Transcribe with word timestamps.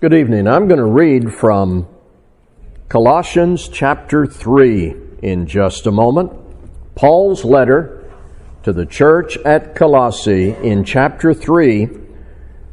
Good 0.00 0.12
evening. 0.12 0.48
I'm 0.48 0.66
going 0.66 0.80
to 0.80 0.84
read 0.84 1.32
from 1.32 1.86
Colossians 2.88 3.68
chapter 3.68 4.26
3 4.26 4.92
in 5.22 5.46
just 5.46 5.86
a 5.86 5.92
moment. 5.92 6.32
Paul's 6.96 7.44
letter 7.44 8.04
to 8.64 8.72
the 8.72 8.86
church 8.86 9.38
at 9.46 9.76
Colossae 9.76 10.50
in 10.50 10.84
chapter 10.84 11.32
3. 11.32 11.88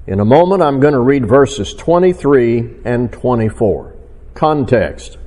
In 0.07 0.19
a 0.19 0.25
moment, 0.25 0.63
I'm 0.63 0.79
going 0.79 0.95
to 0.95 0.99
read 0.99 1.27
verses 1.27 1.75
23 1.75 2.79
and 2.83 3.13
24. 3.13 3.95
Context. 4.33 5.17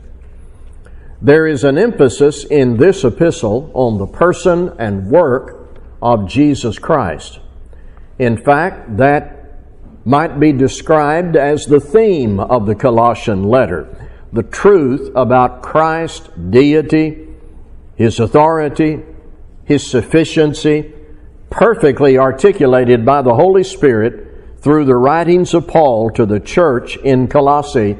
There 1.22 1.46
is 1.46 1.62
an 1.62 1.78
emphasis 1.78 2.44
in 2.44 2.76
this 2.76 3.04
epistle 3.04 3.70
on 3.72 3.98
the 3.98 4.08
person 4.08 4.74
and 4.80 5.06
work 5.06 5.78
of 6.02 6.28
Jesus 6.28 6.78
Christ. 6.78 7.38
In 8.18 8.36
fact, 8.36 8.96
that 8.96 9.33
might 10.04 10.38
be 10.38 10.52
described 10.52 11.36
as 11.36 11.66
the 11.66 11.80
theme 11.80 12.38
of 12.38 12.66
the 12.66 12.74
Colossian 12.74 13.44
letter 13.44 14.04
the 14.34 14.42
truth 14.42 15.12
about 15.14 15.62
Christ's 15.62 16.28
deity, 16.50 17.28
His 17.94 18.18
authority, 18.18 19.00
His 19.64 19.88
sufficiency, 19.88 20.92
perfectly 21.50 22.18
articulated 22.18 23.06
by 23.06 23.22
the 23.22 23.36
Holy 23.36 23.62
Spirit 23.62 24.58
through 24.58 24.86
the 24.86 24.96
writings 24.96 25.54
of 25.54 25.68
Paul 25.68 26.10
to 26.10 26.26
the 26.26 26.40
church 26.40 26.96
in 26.96 27.28
Colossae. 27.28 27.96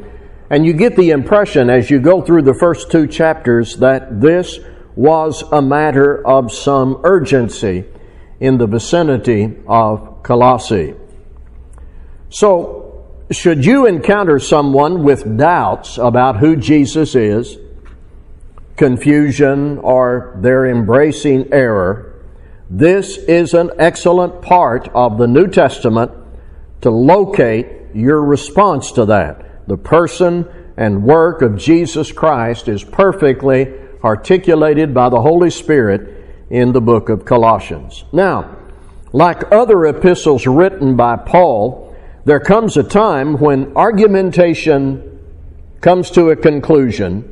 And 0.51 0.67
you 0.67 0.73
get 0.73 0.97
the 0.97 1.11
impression 1.11 1.71
as 1.71 1.89
you 1.89 2.01
go 2.01 2.21
through 2.21 2.43
the 2.43 2.55
first 2.55 2.91
two 2.91 3.07
chapters 3.07 3.77
that 3.77 4.21
this 4.21 4.59
was 4.97 5.45
a 5.53 5.63
matter 5.63 6.27
of 6.27 6.53
some 6.53 7.01
urgency 7.05 7.85
in 8.41 8.59
the 8.59 8.67
vicinity 8.67 9.57
of 9.69 10.23
Colossae. 10.25 10.95
So, 12.31 13.07
should 13.31 13.65
you 13.65 13.87
encounter 13.87 14.39
someone 14.39 15.03
with 15.03 15.37
doubts 15.37 15.99
about 15.99 16.39
who 16.39 16.57
Jesus 16.57 17.15
is, 17.15 17.59
confusion, 18.77 19.79
or 19.79 20.37
they're 20.41 20.67
embracing 20.67 21.53
error, 21.53 22.15
this 22.69 23.17
is 23.19 23.55
an 23.55 23.71
excellent 23.79 24.43
part 24.43 24.89
of 24.95 25.19
the 25.19 25.27
New 25.27 25.47
Testament 25.49 26.11
to 26.81 26.91
locate 26.91 27.95
your 27.95 28.23
response 28.23 28.93
to 28.93 29.07
that. 29.07 29.67
The 29.69 29.77
person 29.77 30.47
and 30.77 31.05
work 31.05 31.41
of 31.41 31.57
Jesus 31.57 32.11
Christ 32.11 32.69
is 32.69 32.83
perfectly 32.83 33.73
articulated 34.03 34.93
by 34.93 35.09
the 35.09 35.21
Holy 35.21 35.51
Spirit 35.51 36.25
in 36.51 36.73
the 36.73 36.81
book 36.81 37.09
of 37.09 37.25
Colossians. 37.25 38.05
Now, 38.13 38.57
like 39.13 39.53
other 39.53 39.87
epistles 39.87 40.47
written 40.47 40.97
by 40.97 41.17
Paul, 41.17 41.84
there 42.25 42.41
comes 42.41 42.77
a 42.77 42.83
time 42.83 43.35
when 43.35 43.77
argumentation 43.77 45.21
comes 45.81 46.11
to 46.13 46.31
a 46.31 46.37
conclusion 46.37 47.31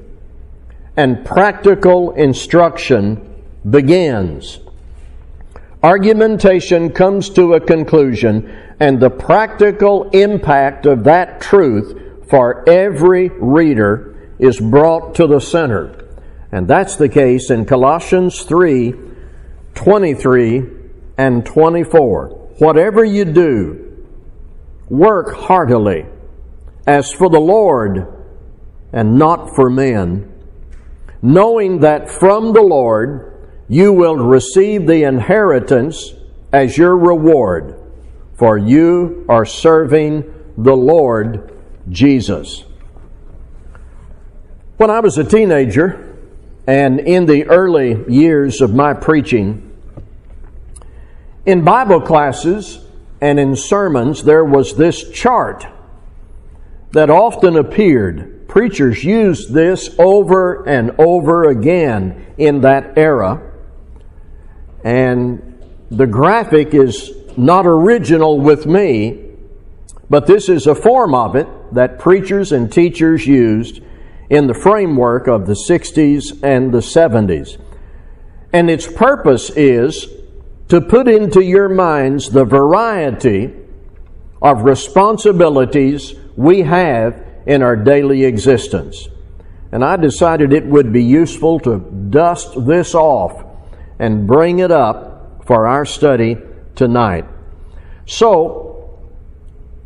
and 0.97 1.25
practical 1.25 2.11
instruction 2.13 3.43
begins. 3.69 4.59
Argumentation 5.83 6.91
comes 6.91 7.31
to 7.31 7.55
a 7.55 7.61
conclusion 7.61 8.47
and 8.79 9.01
the 9.01 9.11
practical 9.11 10.11
impact 10.11 10.85
of 10.85 11.05
that 11.05 11.41
truth 11.41 11.99
for 12.29 12.69
every 12.69 13.29
reader 13.29 14.35
is 14.39 14.61
brought 14.61 15.15
to 15.15 15.27
the 15.27 15.41
center. 15.41 15.99
And 16.53 16.69
that's 16.69 16.97
the 16.97 17.09
case 17.09 17.51
in 17.51 17.65
Colossians 17.65 18.43
3 18.43 18.95
23 19.75 20.63
and 21.17 21.47
24. 21.47 22.29
Whatever 22.59 23.05
you 23.05 23.25
do, 23.25 23.92
Work 24.93 25.35
heartily 25.35 26.05
as 26.87 27.11
for 27.13 27.31
the 27.31 27.41
Lord 27.41 28.15
and 28.93 29.19
not 29.19 29.57
for 29.57 29.71
men, 29.71 30.31
knowing 31.23 31.81
that 31.81 32.11
from 32.11 32.53
the 32.53 32.61
Lord 32.61 33.33
you 33.71 33.95
will 33.95 34.17
receive 34.17 34.87
the 34.87 35.05
inheritance 35.05 36.13
as 36.53 36.77
your 36.77 36.95
reward, 36.95 37.81
for 38.35 38.59
you 38.59 39.25
are 39.31 39.47
serving 39.47 40.25
the 40.59 40.77
Lord 40.77 41.59
Jesus. 41.89 42.67
When 44.77 44.91
I 44.91 45.01
was 45.01 45.17
a 45.17 45.25
teenager 45.25 46.19
and 46.67 47.01
in 47.01 47.25
the 47.25 47.47
early 47.47 48.05
years 48.13 48.61
of 48.61 48.75
my 48.75 48.93
preaching, 48.93 49.73
in 51.47 51.65
Bible 51.65 52.03
classes, 52.03 52.82
and 53.23 53.39
in 53.39 53.55
sermons, 53.55 54.25
there 54.25 54.45
was 54.45 54.75
this 54.75 55.09
chart 55.11 55.65
that 56.91 57.09
often 57.09 57.57
appeared. 57.57 58.49
Preachers 58.49 59.05
used 59.05 59.55
this 59.55 59.95
over 59.97 60.69
and 60.69 60.91
over 60.99 61.45
again 61.45 62.27
in 62.37 62.63
that 62.63 62.99
era. 62.99 63.41
And 64.83 65.57
the 65.89 66.09
graphic 66.09 66.75
is 66.75 67.13
not 67.37 67.65
original 67.65 68.41
with 68.41 68.67
me, 68.67 69.31
but 70.11 70.27
this 70.27 70.49
is 70.49 70.67
a 70.67 70.75
form 70.75 71.15
of 71.15 71.37
it 71.37 71.47
that 71.73 72.01
preachers 72.01 72.51
and 72.51 72.73
teachers 72.73 73.25
used 73.25 73.81
in 74.31 74.49
the 74.49 74.55
framework 74.55 75.29
of 75.29 75.47
the 75.47 75.55
60s 75.55 76.43
and 76.43 76.75
the 76.75 76.79
70s. 76.79 77.57
And 78.53 78.69
its 78.69 78.91
purpose 78.93 79.49
is 79.51 80.09
to 80.73 80.81
put 80.81 81.07
into 81.07 81.45
your 81.45 81.69
minds 81.69 82.31
the 82.31 82.47
variety 82.47 83.53
of 84.41 84.63
responsibilities 84.63 86.15
we 86.35 86.63
have 86.63 87.23
in 87.45 87.61
our 87.61 87.77
daily 87.77 88.25
existence. 88.25 89.07
And 89.71 89.85
I 89.85 89.99
decided 89.99 90.51
it 90.51 90.65
would 90.65 90.91
be 90.91 91.05
useful 91.05 91.61
to 91.61 91.79
dust 92.09 92.55
this 92.65 92.95
off 92.95 93.45
and 93.99 94.27
bring 94.27 94.61
it 94.61 94.71
up 94.71 95.45
for 95.45 95.67
our 95.67 95.85
study 95.85 96.39
tonight. 96.75 97.27
So, 98.07 98.99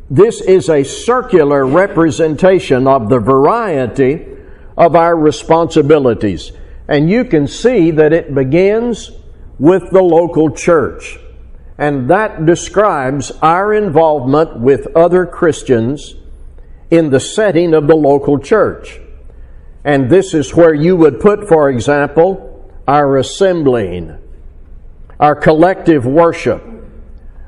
this 0.08 0.40
is 0.40 0.68
a 0.70 0.84
circular 0.84 1.66
representation 1.66 2.86
of 2.86 3.08
the 3.08 3.18
variety 3.18 4.24
of 4.76 4.94
our 4.94 5.16
responsibilities. 5.16 6.52
And 6.86 7.10
you 7.10 7.24
can 7.24 7.48
see 7.48 7.90
that 7.90 8.12
it 8.12 8.32
begins 8.32 9.10
with 9.58 9.90
the 9.90 10.02
local 10.02 10.50
church. 10.50 11.18
And 11.78 12.08
that 12.10 12.46
describes 12.46 13.30
our 13.42 13.72
involvement 13.72 14.58
with 14.60 14.86
other 14.96 15.26
Christians 15.26 16.14
in 16.90 17.10
the 17.10 17.20
setting 17.20 17.74
of 17.74 17.86
the 17.86 17.96
local 17.96 18.38
church. 18.38 19.00
And 19.84 20.10
this 20.10 20.34
is 20.34 20.54
where 20.54 20.74
you 20.74 20.96
would 20.96 21.20
put, 21.20 21.48
for 21.48 21.70
example, 21.70 22.72
our 22.88 23.18
assembling, 23.18 24.16
our 25.20 25.36
collective 25.36 26.06
worship, 26.06 26.62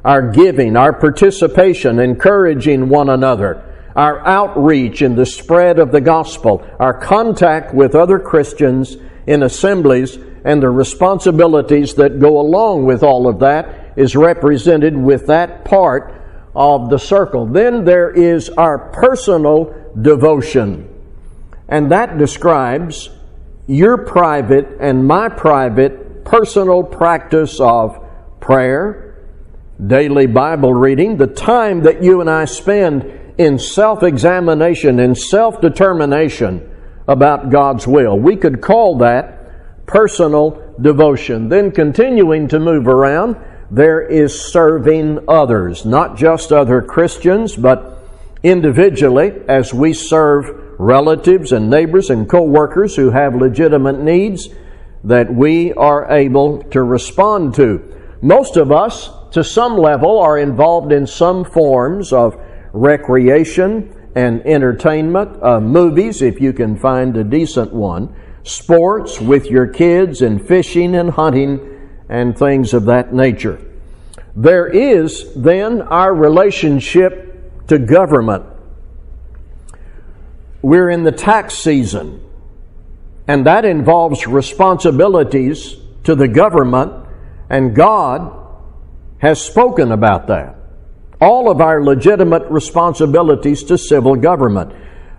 our 0.05 0.31
giving, 0.31 0.77
our 0.77 0.93
participation, 0.93 1.99
encouraging 1.99 2.89
one 2.89 3.09
another, 3.09 3.65
our 3.97 4.25
outreach 4.27 5.03
in 5.03 5.17
the 5.17 5.27
spread 5.27 5.79
of 5.79 5.91
the 5.91 6.01
gospel, 6.01 6.65
our 6.79 6.95
contact 6.95 7.75
with 7.75 7.95
other 7.95 8.19
Christians 8.19 8.97
in 9.27 9.43
assemblies 9.43 10.19
and 10.45 10.63
the 10.63 10.71
responsibilities 10.71 11.95
that 11.95 12.21
go 12.21 12.41
along 12.41 12.85
with 12.85 13.03
all 13.03 13.29
of 13.29 13.41
that 13.41 13.93
is 13.97 14.15
represented 14.17 14.97
with 14.97 15.27
that 15.27 15.65
part 15.65 16.15
of 16.55 16.91
the 16.91 16.99
circle. 16.99 17.47
Then 17.47 17.85
there 17.85 18.11
is 18.11 18.49
our 18.51 18.91
personal 18.91 19.75
devotion. 20.01 20.89
And 21.69 21.93
that 21.93 22.19
describes 22.19 23.11
your 23.67 23.99
private 23.99 24.67
and 24.81 25.07
my 25.07 25.29
private 25.29 26.25
personal 26.25 26.83
practice 26.83 27.61
of 27.61 28.05
prayer, 28.41 29.27
daily 29.85 30.27
Bible 30.27 30.73
reading, 30.73 31.17
the 31.17 31.27
time 31.27 31.83
that 31.83 32.03
you 32.03 32.21
and 32.21 32.31
I 32.31 32.47
spend 32.47 33.35
in 33.39 33.59
self 33.59 34.03
examination 34.03 34.99
and 35.01 35.17
self 35.17 35.61
determination 35.61 36.69
about 37.07 37.51
God's 37.51 37.87
will. 37.87 38.19
We 38.19 38.37
could 38.37 38.61
call 38.61 38.99
that 38.99 39.38
personal 39.89 40.63
devotion. 40.81 41.49
Then 41.49 41.73
continuing 41.73 42.47
to 42.49 42.61
move 42.61 42.87
around, 42.87 43.37
there 43.71 44.01
is 44.01 44.41
serving 44.41 45.19
others, 45.27 45.85
not 45.85 46.17
just 46.17 46.53
other 46.53 46.81
Christians, 46.81 47.57
but 47.57 47.99
individually 48.43 49.33
as 49.49 49.75
we 49.75 49.93
serve 49.93 50.79
relatives 50.79 51.51
and 51.51 51.69
neighbors 51.69 52.11
and 52.11 52.29
co-workers 52.29 52.95
who 52.95 53.11
have 53.11 53.35
legitimate 53.35 53.99
needs 53.99 54.49
that 55.03 55.33
we 55.33 55.73
are 55.73 56.11
able 56.11 56.63
to 56.65 56.83
respond 56.83 57.55
to. 57.55 57.83
Most 58.23 58.57
of 58.57 58.71
us, 58.71 59.11
to 59.33 59.43
some 59.43 59.77
level, 59.77 60.19
are 60.19 60.39
involved 60.39 60.93
in 60.93 61.07
some 61.07 61.45
forms 61.45 62.13
of 62.13 62.37
recreation 62.73 63.95
and 64.15 64.45
entertainment, 64.47 65.43
uh, 65.43 65.61
movies, 65.61 66.23
if 66.23 66.41
you 66.41 66.53
can 66.53 66.77
find 66.79 67.17
a 67.17 67.25
decent 67.25 67.73
one 67.73 68.15
sports 68.49 69.21
with 69.21 69.47
your 69.47 69.67
kids 69.67 70.23
and 70.23 70.47
fishing 70.47 70.95
and 70.95 71.11
hunting 71.11 71.61
and 72.09 72.37
things 72.37 72.73
of 72.75 72.87
that 72.87 73.13
nature. 73.13 73.61
There 74.35 74.67
is 74.67 75.35
then 75.35 75.83
our 75.83 76.15
relationship 76.15 77.67
to 77.69 77.79
government. 77.79 78.45
we're 80.63 80.91
in 80.91 81.05
the 81.05 81.13
tax 81.13 81.55
season, 81.55 82.21
and 83.27 83.47
that 83.47 83.65
involves 83.65 84.27
responsibilities 84.27 85.77
to 86.05 86.15
the 86.15 86.29
government, 86.29 86.93
and 87.49 87.75
God 87.75 88.35
has 89.19 89.41
spoken 89.41 89.93
about 89.93 90.27
that. 90.29 90.57
All 91.21 91.51
of 91.51 91.61
our 91.61 91.83
legitimate 91.83 92.45
responsibilities 92.51 93.65
to 93.65 93.79
civil 93.79 94.15
government 94.17 94.73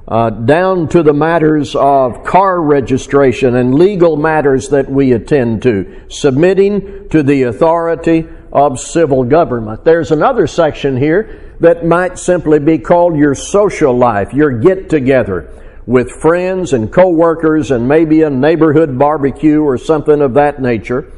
uh, 0.09 0.31
down 0.31 0.87
to 0.89 1.03
the 1.03 1.13
matters 1.13 1.75
of 1.75 2.23
car 2.23 2.59
registration 2.59 3.55
and 3.55 3.75
legal 3.75 4.17
matters 4.17 4.69
that 4.69 4.89
we 4.89 5.11
attend 5.11 5.61
to, 5.61 6.01
submitting 6.09 7.07
to 7.09 7.21
the 7.21 7.43
authority 7.43 8.27
of 8.51 8.79
civil 8.79 9.23
government. 9.23 9.85
There's 9.85 10.11
another 10.11 10.47
section 10.47 10.97
here 10.97 11.55
that 11.59 11.85
might 11.85 12.17
simply 12.17 12.57
be 12.57 12.79
called 12.79 13.15
your 13.17 13.35
social 13.35 13.95
life, 13.95 14.33
your 14.33 14.49
get 14.49 14.89
together 14.89 15.53
with 15.85 16.09
friends 16.09 16.73
and 16.73 16.91
coworkers 16.91 17.69
and 17.69 17.87
maybe 17.87 18.23
a 18.23 18.29
neighborhood 18.31 18.97
barbecue 18.97 19.61
or 19.61 19.77
something 19.77 20.21
of 20.21 20.33
that 20.33 20.59
nature. 20.59 21.11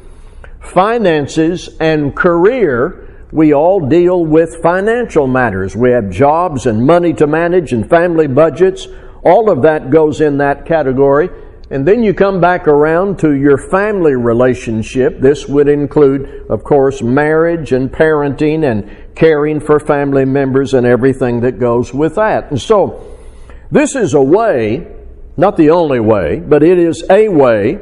Finances 0.60 1.70
and 1.80 2.14
career 2.14 3.01
we 3.32 3.54
all 3.54 3.80
deal 3.80 4.24
with 4.24 4.62
financial 4.62 5.26
matters. 5.26 5.74
We 5.74 5.90
have 5.90 6.10
jobs 6.10 6.66
and 6.66 6.86
money 6.86 7.14
to 7.14 7.26
manage 7.26 7.72
and 7.72 7.88
family 7.88 8.26
budgets. 8.26 8.86
All 9.24 9.50
of 9.50 9.62
that 9.62 9.90
goes 9.90 10.20
in 10.20 10.36
that 10.38 10.66
category. 10.66 11.30
And 11.70 11.88
then 11.88 12.02
you 12.02 12.12
come 12.12 12.42
back 12.42 12.68
around 12.68 13.18
to 13.20 13.32
your 13.32 13.56
family 13.56 14.14
relationship. 14.14 15.20
This 15.20 15.48
would 15.48 15.68
include, 15.68 16.44
of 16.50 16.62
course, 16.62 17.00
marriage 17.00 17.72
and 17.72 17.90
parenting 17.90 18.70
and 18.70 19.14
caring 19.16 19.58
for 19.60 19.80
family 19.80 20.26
members 20.26 20.74
and 20.74 20.86
everything 20.86 21.40
that 21.40 21.58
goes 21.58 21.94
with 21.94 22.16
that. 22.16 22.50
And 22.50 22.60
so, 22.60 23.18
this 23.70 23.96
is 23.96 24.12
a 24.12 24.22
way, 24.22 24.86
not 25.38 25.56
the 25.56 25.70
only 25.70 26.00
way, 26.00 26.40
but 26.40 26.62
it 26.62 26.78
is 26.78 27.02
a 27.08 27.28
way 27.28 27.78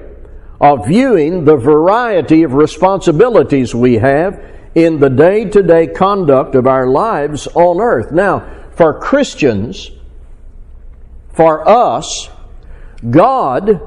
of 0.61 0.87
viewing 0.87 1.44
the 1.44 1.56
variety 1.56 2.44
of 2.44 2.55
responsibilities 2.55 3.75
we 3.75 3.94
have 3.94 4.50
in 4.75 5.00
the 5.00 5.11
day 5.11 5.44
to 5.46 5.62
day 5.62 5.87
conduct 5.87 6.55
of 6.55 6.67
our 6.67 6.87
lives 6.87 7.46
on 7.49 7.81
earth. 7.81 8.12
Now, 8.12 8.69
for 8.72 8.99
Christians, 8.99 9.90
for 11.32 11.69
us, 11.69 12.31
God 13.08 13.81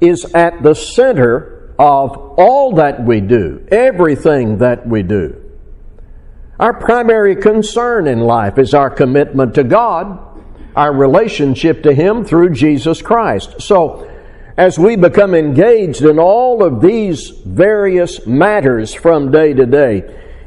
is 0.00 0.24
at 0.34 0.62
the 0.62 0.74
center 0.74 1.74
of 1.78 2.16
all 2.38 2.74
that 2.74 3.04
we 3.04 3.20
do, 3.20 3.66
everything 3.70 4.58
that 4.58 4.86
we 4.86 5.02
do. 5.02 5.44
Our 6.58 6.74
primary 6.74 7.36
concern 7.36 8.08
in 8.08 8.20
life 8.20 8.58
is 8.58 8.74
our 8.74 8.90
commitment 8.90 9.54
to 9.54 9.64
God, 9.64 10.18
our 10.74 10.92
relationship 10.92 11.84
to 11.84 11.94
Him 11.94 12.24
through 12.24 12.50
Jesus 12.50 13.00
Christ. 13.00 13.62
So, 13.62 14.10
as 14.58 14.76
we 14.76 14.96
become 14.96 15.36
engaged 15.36 16.02
in 16.02 16.18
all 16.18 16.64
of 16.64 16.82
these 16.82 17.30
various 17.30 18.26
matters 18.26 18.92
from 18.92 19.30
day 19.30 19.54
to 19.54 19.64
day, 19.64 20.02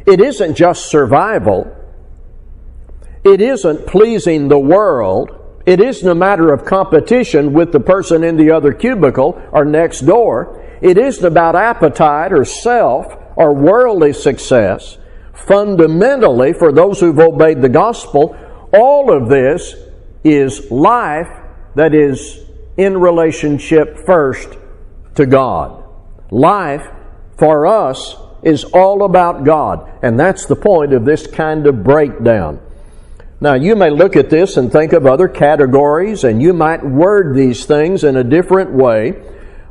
it 0.06 0.20
isn't 0.20 0.56
just 0.56 0.88
survival. 0.88 1.74
It 3.24 3.40
isn't 3.40 3.88
pleasing 3.88 4.50
the 4.50 4.60
world. 4.60 5.62
It 5.66 5.80
isn't 5.80 6.08
a 6.08 6.14
matter 6.14 6.52
of 6.52 6.66
competition 6.66 7.54
with 7.54 7.72
the 7.72 7.80
person 7.80 8.22
in 8.26 8.36
the 8.36 8.52
other 8.52 8.74
cubicle 8.74 9.42
or 9.54 9.64
next 9.64 10.02
door. 10.02 10.62
It 10.82 10.98
isn't 10.98 11.26
about 11.26 11.56
appetite 11.56 12.34
or 12.34 12.44
self 12.44 13.16
or 13.38 13.54
worldly 13.54 14.12
success. 14.12 14.98
Fundamentally, 15.34 16.52
for 16.52 16.74
those 16.74 17.00
who've 17.00 17.18
obeyed 17.18 17.62
the 17.62 17.70
gospel, 17.70 18.36
all 18.74 19.10
of 19.10 19.30
this 19.30 19.74
is 20.26 20.70
life 20.70 21.30
that 21.76 21.96
is 21.96 22.42
in 22.78 22.98
relationship 22.98 23.98
first 24.06 24.58
to 25.16 25.26
God. 25.26 25.84
Life 26.30 26.88
for 27.38 27.68
us 27.68 28.16
is 28.44 28.64
all 28.64 29.04
about 29.04 29.44
God. 29.44 29.92
And 30.02 30.20
that's 30.20 30.46
the 30.46 30.56
point 30.56 30.94
of 30.94 31.06
this 31.06 31.28
kind 31.28 31.68
of 31.68 31.84
breakdown. 31.84 32.60
Now, 33.40 33.56
you 33.56 33.76
may 33.76 33.90
look 33.90 34.16
at 34.16 34.30
this 34.30 34.58
and 34.58 34.72
think 34.72 34.94
of 34.94 35.08
other 35.08 35.28
categories, 35.28 36.24
and 36.24 36.42
you 36.42 36.54
might 36.54 36.86
word 36.86 37.36
these 37.36 37.66
things 37.66 38.04
in 38.04 38.16
a 38.16 38.24
different 38.24 38.72
way. 38.72 39.20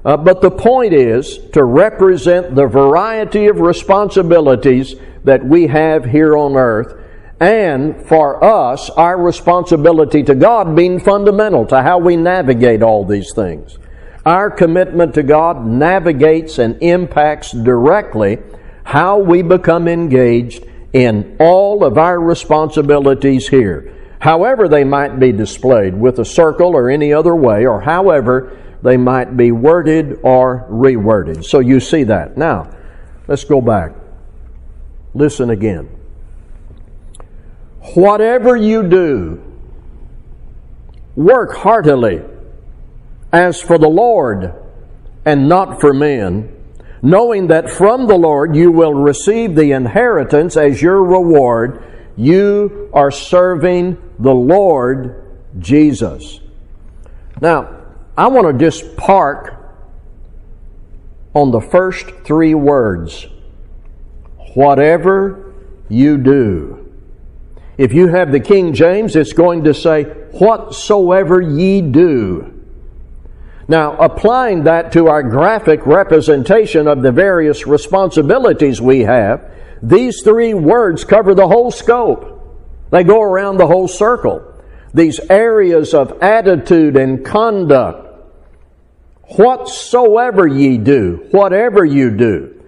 Uh, 0.05 0.17
but 0.17 0.41
the 0.41 0.51
point 0.51 0.93
is 0.93 1.39
to 1.53 1.63
represent 1.63 2.55
the 2.55 2.67
variety 2.67 3.47
of 3.47 3.61
responsibilities 3.61 4.97
that 5.25 5.45
we 5.45 5.69
have 5.69 6.05
here 6.05 6.37
on 6.37 6.57
earth, 6.57 7.00
and 7.41 8.07
for 8.07 8.45
us, 8.45 8.91
our 8.91 9.19
responsibility 9.19 10.23
to 10.25 10.35
God 10.35 10.77
being 10.77 11.01
fundamental 11.01 11.65
to 11.67 11.83
how 11.83 11.99
we 11.99 12.17
navigate 12.17 12.83
all 12.83 13.07
these 13.07 13.33
things. 13.35 13.79
Our 14.27 14.51
commitment 14.51 15.15
to 15.15 15.23
God 15.23 15.65
navigates 15.67 16.59
and 16.59 16.77
impacts 16.83 17.53
directly 17.53 18.39
how 18.85 19.19
we 19.19 19.41
become 19.41 19.89
engaged 19.89 20.67
in 20.93 21.37
all 21.41 21.83
of 21.83 21.97
our 21.97 22.21
responsibilities 22.21 23.49
here, 23.49 23.95
however 24.21 24.69
they 24.69 24.85
might 24.85 25.19
be 25.19 25.33
displayed 25.33 25.95
with 25.95 26.19
a 26.19 26.25
circle 26.25 26.77
or 26.77 26.91
any 26.91 27.13
other 27.13 27.35
way, 27.35 27.65
or 27.65 27.81
however 27.81 28.59
they 28.83 28.99
might 28.99 29.37
be 29.37 29.51
worded 29.51 30.19
or 30.23 30.67
reworded. 30.71 31.45
So 31.45 31.61
you 31.61 31.81
see 31.81 32.05
that. 32.05 32.37
Now, 32.37 32.71
let's 33.29 33.45
go 33.45 33.63
back. 33.63 33.93
Listen 35.15 35.49
again. 35.49 36.00
Whatever 37.95 38.57
you 38.57 38.89
do, 38.89 39.43
work 41.17 41.55
heartily 41.55 42.23
as 43.33 43.61
for 43.61 43.79
the 43.79 43.89
Lord 43.89 44.55
and 45.25 45.49
not 45.49 45.81
for 45.81 45.93
men 45.93 46.57
knowing 47.03 47.47
that 47.49 47.71
from 47.71 48.07
the 48.07 48.17
Lord 48.17 48.55
you 48.55 48.71
will 48.71 48.95
receive 48.95 49.55
the 49.55 49.73
inheritance 49.73 50.57
as 50.57 50.83
your 50.83 51.03
reward. 51.03 51.85
You 52.17 52.91
are 52.93 53.11
serving 53.11 53.97
the 54.19 54.35
Lord 54.35 55.25
Jesus. 55.59 56.41
Now, 57.41 57.77
I 58.17 58.29
want 58.29 58.47
to 58.47 58.65
just 58.65 58.97
park 58.97 59.57
on 61.35 61.51
the 61.51 61.61
first 61.61 62.11
three 62.25 62.55
words 62.55 63.27
whatever 64.55 65.55
you 65.89 66.19
do. 66.19 66.80
If 67.81 67.95
you 67.95 68.09
have 68.09 68.31
the 68.31 68.41
King 68.41 68.75
James, 68.75 69.17
it's 69.17 69.33
going 69.33 69.65
to 69.65 69.73
say, 69.73 70.03
whatsoever 70.03 71.41
ye 71.41 71.81
do. 71.81 72.63
Now, 73.69 73.97
applying 73.97 74.65
that 74.65 74.93
to 74.93 75.07
our 75.07 75.23
graphic 75.23 75.87
representation 75.87 76.87
of 76.87 77.01
the 77.01 77.11
various 77.11 77.67
responsibilities 77.67 78.83
we 78.83 79.01
have, 79.01 79.51
these 79.83 80.21
three 80.23 80.53
words 80.53 81.07
cover 81.07 81.35
the 81.35 81.49
whole 81.49 81.71
scope. 81.71 82.61
They 82.91 83.03
go 83.03 83.23
around 83.23 83.57
the 83.57 83.67
whole 83.67 83.89
circle. 83.89 84.63
These 84.93 85.19
areas 85.31 85.95
of 85.95 86.23
attitude 86.23 86.99
and 86.99 87.25
conduct. 87.25 88.09
Whatsoever 89.39 90.47
ye 90.47 90.77
do, 90.77 91.29
whatever 91.31 91.83
you 91.83 92.11
do. 92.11 92.63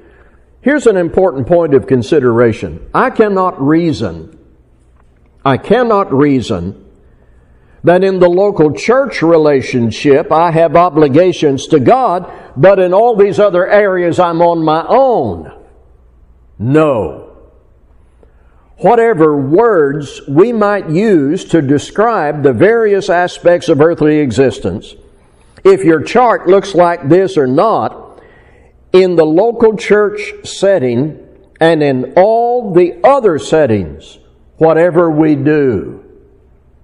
Here's 0.63 0.87
an 0.87 0.97
important 0.97 1.47
point 1.47 1.75
of 1.75 1.87
consideration. 1.87 2.89
I 2.95 3.11
cannot 3.11 3.61
reason. 3.61 4.39
I 5.45 5.57
cannot 5.57 6.13
reason 6.13 6.79
that 7.85 8.05
in 8.05 8.21
the 8.21 8.29
local 8.29 8.73
church 8.73 9.23
relationship, 9.23 10.31
I 10.31 10.53
have 10.53 10.77
obligations 10.77 11.67
to 11.69 11.81
God, 11.81 12.31
but 12.57 12.79
in 12.79 12.95
all 12.95 13.17
these 13.17 13.41
other 13.41 13.67
areas, 13.67 14.21
I'm 14.21 14.41
on 14.41 14.63
my 14.63 14.87
own. 14.87 15.53
No. 16.59 17.37
Whatever 18.79 19.37
words 19.37 20.21
we 20.29 20.53
might 20.53 20.91
use 20.91 21.45
to 21.47 21.61
describe 21.61 22.43
the 22.43 22.53
various 22.53 23.11
aspects 23.11 23.69
of 23.69 23.81
earthly 23.81 24.19
existence, 24.19 24.95
if 25.65 25.85
your 25.85 26.03
chart 26.03 26.47
looks 26.47 26.75
like 26.75 27.09
this 27.09 27.37
or 27.37 27.47
not, 27.47 28.21
in 28.93 29.17
the 29.17 29.27
local 29.27 29.77
church 29.77 30.33
setting 30.45 31.19
and 31.61 31.83
in 31.83 32.13
all 32.17 32.73
the 32.73 33.01
other 33.03 33.39
settings, 33.39 34.19
whatever 34.63 35.11
we 35.11 35.35
do, 35.35 36.05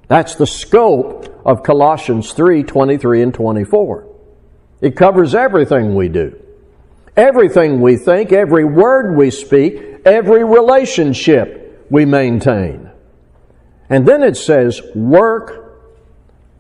that's 0.09 0.35
the 0.35 0.47
scope 0.49 1.41
of 1.45 1.63
Colossians 1.63 2.33
3 2.33 2.65
23 2.65 3.23
and 3.23 3.33
24. 3.33 4.17
It 4.81 4.97
covers 4.97 5.33
everything 5.33 5.95
we 5.95 6.09
do, 6.09 6.43
everything 7.17 7.81
we 7.81 7.97
think, 7.97 8.33
every 8.33 8.65
word 8.65 9.17
we 9.17 9.31
speak, 9.31 9.81
every 10.05 10.43
relationship 10.43 11.87
we 11.89 12.05
maintain. 12.05 12.91
And 13.89 14.07
then 14.07 14.25
it 14.25 14.37
says, 14.37 14.83
work 14.97 15.81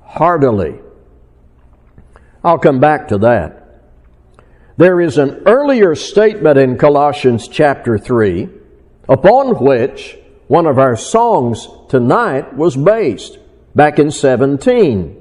heartily. 0.04 0.78
I'll 2.44 2.58
come 2.58 2.78
back 2.78 3.08
to 3.08 3.18
that. 3.18 3.82
There 4.76 5.00
is 5.00 5.18
an 5.18 5.42
earlier 5.46 5.96
statement 5.96 6.58
in 6.58 6.78
Colossians 6.78 7.48
chapter 7.48 7.98
3 7.98 8.48
upon 9.08 9.64
which 9.64 10.16
one 10.48 10.66
of 10.66 10.78
our 10.78 10.96
songs 10.96 11.68
tonight 11.88 12.56
was 12.56 12.76
based 12.76 13.38
back 13.74 13.98
in 13.98 14.10
17. 14.10 15.14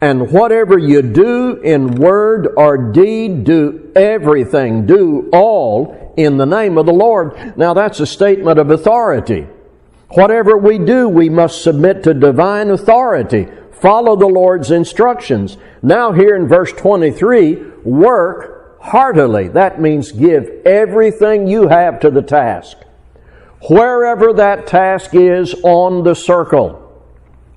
And 0.00 0.30
whatever 0.30 0.78
you 0.78 1.02
do 1.02 1.60
in 1.60 1.96
word 1.96 2.48
or 2.56 2.90
deed, 2.90 3.44
do 3.44 3.92
everything, 3.94 4.86
do 4.86 5.28
all 5.32 6.14
in 6.16 6.38
the 6.38 6.46
name 6.46 6.78
of 6.78 6.86
the 6.86 6.92
Lord. 6.92 7.56
Now 7.58 7.74
that's 7.74 8.00
a 8.00 8.06
statement 8.06 8.58
of 8.58 8.70
authority. 8.70 9.46
Whatever 10.10 10.56
we 10.56 10.78
do, 10.78 11.08
we 11.08 11.28
must 11.28 11.62
submit 11.62 12.02
to 12.04 12.14
divine 12.14 12.70
authority. 12.70 13.48
Follow 13.72 14.16
the 14.16 14.26
Lord's 14.26 14.70
instructions. 14.70 15.56
Now 15.82 16.12
here 16.12 16.34
in 16.34 16.48
verse 16.48 16.72
23, 16.72 17.54
work 17.84 18.80
heartily. 18.80 19.48
That 19.48 19.80
means 19.80 20.12
give 20.12 20.48
everything 20.64 21.46
you 21.46 21.68
have 21.68 22.00
to 22.00 22.10
the 22.10 22.22
task. 22.22 22.76
Wherever 23.68 24.32
that 24.34 24.66
task 24.66 25.14
is 25.14 25.54
on 25.62 26.02
the 26.02 26.14
circle. 26.14 26.86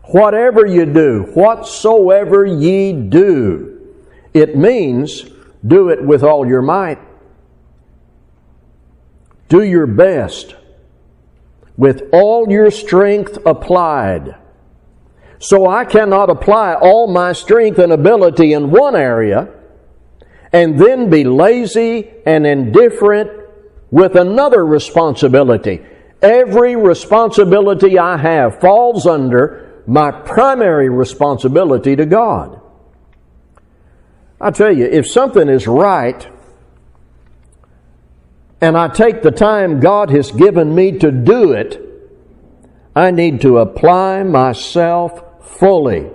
Whatever 0.05 0.65
you 0.65 0.85
do, 0.85 1.31
whatsoever 1.33 2.45
ye 2.45 2.91
do, 2.91 3.95
it 4.33 4.57
means 4.57 5.25
do 5.65 5.89
it 5.89 6.03
with 6.03 6.23
all 6.23 6.45
your 6.45 6.61
might. 6.61 6.99
Do 9.47 9.63
your 9.63 9.87
best 9.87 10.55
with 11.77 12.01
all 12.11 12.51
your 12.51 12.69
strength 12.69 13.37
applied. 13.45 14.35
So 15.39 15.67
I 15.67 15.85
cannot 15.85 16.29
apply 16.29 16.75
all 16.75 17.07
my 17.07 17.33
strength 17.33 17.79
and 17.79 17.91
ability 17.91 18.53
in 18.53 18.71
one 18.71 18.95
area 18.95 19.49
and 20.51 20.79
then 20.79 21.09
be 21.09 21.23
lazy 21.23 22.11
and 22.25 22.45
indifferent 22.45 23.31
with 23.89 24.15
another 24.15 24.65
responsibility. 24.65 25.81
Every 26.23 26.77
responsibility 26.77 27.99
I 27.99 28.15
have 28.15 28.61
falls 28.61 29.05
under 29.05 29.83
my 29.85 30.09
primary 30.09 30.89
responsibility 30.89 31.97
to 31.97 32.05
God. 32.05 32.61
I 34.39 34.51
tell 34.51 34.71
you, 34.71 34.85
if 34.85 35.05
something 35.05 35.49
is 35.49 35.67
right, 35.67 36.25
and 38.61 38.77
I 38.77 38.87
take 38.87 39.21
the 39.21 39.31
time 39.31 39.81
God 39.81 40.09
has 40.11 40.31
given 40.31 40.73
me 40.73 40.97
to 40.99 41.11
do 41.11 41.51
it, 41.51 41.81
I 42.95 43.11
need 43.11 43.41
to 43.41 43.57
apply 43.57 44.23
myself 44.23 45.21
fully, 45.41 46.09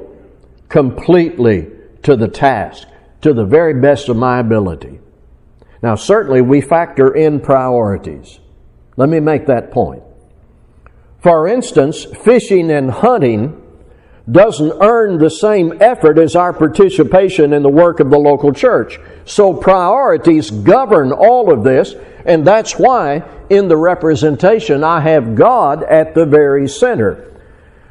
completely 0.70 1.68
to 2.04 2.16
the 2.16 2.28
task, 2.28 2.88
to 3.20 3.34
the 3.34 3.44
very 3.44 3.78
best 3.78 4.08
of 4.08 4.16
my 4.16 4.38
ability. 4.38 5.00
Now, 5.82 5.96
certainly 5.96 6.40
we 6.40 6.62
factor 6.62 7.14
in 7.14 7.40
priorities. 7.40 8.40
Let 8.98 9.08
me 9.08 9.20
make 9.20 9.46
that 9.46 9.70
point. 9.70 10.02
For 11.20 11.46
instance, 11.46 12.04
fishing 12.04 12.68
and 12.72 12.90
hunting 12.90 13.62
doesn't 14.28 14.72
earn 14.82 15.18
the 15.18 15.30
same 15.30 15.80
effort 15.80 16.18
as 16.18 16.34
our 16.34 16.52
participation 16.52 17.52
in 17.52 17.62
the 17.62 17.68
work 17.68 18.00
of 18.00 18.10
the 18.10 18.18
local 18.18 18.52
church. 18.52 18.98
So 19.24 19.54
priorities 19.54 20.50
govern 20.50 21.12
all 21.12 21.52
of 21.52 21.62
this, 21.62 21.94
and 22.26 22.44
that's 22.44 22.72
why 22.72 23.22
in 23.48 23.68
the 23.68 23.76
representation 23.76 24.82
I 24.82 24.98
have 25.02 25.36
God 25.36 25.84
at 25.84 26.16
the 26.16 26.26
very 26.26 26.66
center. 26.66 27.24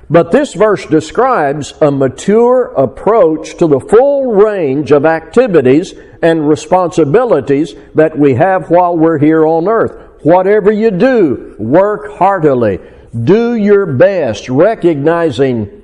But 0.09 0.31
this 0.31 0.53
verse 0.55 0.85
describes 0.85 1.73
a 1.79 1.89
mature 1.89 2.65
approach 2.73 3.55
to 3.59 3.67
the 3.67 3.79
full 3.79 4.33
range 4.33 4.91
of 4.91 5.05
activities 5.05 5.93
and 6.21 6.49
responsibilities 6.49 7.75
that 7.95 8.19
we 8.19 8.33
have 8.33 8.69
while 8.69 8.97
we're 8.97 9.19
here 9.19 9.45
on 9.45 9.69
earth. 9.69 10.06
Whatever 10.23 10.71
you 10.71 10.91
do, 10.91 11.55
work 11.57 12.17
heartily. 12.17 12.79
Do 13.23 13.55
your 13.55 13.85
best, 13.85 14.49
recognizing 14.49 15.83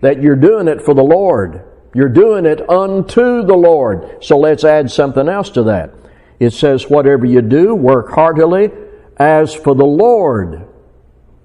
that 0.00 0.22
you're 0.22 0.36
doing 0.36 0.68
it 0.68 0.82
for 0.82 0.94
the 0.94 1.02
Lord. 1.02 1.64
You're 1.94 2.08
doing 2.08 2.46
it 2.46 2.68
unto 2.68 3.42
the 3.42 3.54
Lord. 3.54 4.24
So 4.24 4.38
let's 4.38 4.64
add 4.64 4.90
something 4.90 5.28
else 5.28 5.50
to 5.50 5.64
that. 5.64 5.92
It 6.40 6.52
says, 6.52 6.88
whatever 6.88 7.26
you 7.26 7.42
do, 7.42 7.74
work 7.74 8.10
heartily 8.10 8.70
as 9.16 9.54
for 9.54 9.74
the 9.74 9.84
Lord 9.84 10.66